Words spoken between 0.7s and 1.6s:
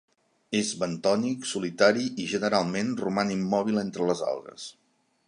bentònic,